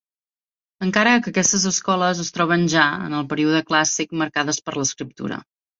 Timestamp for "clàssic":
3.71-4.21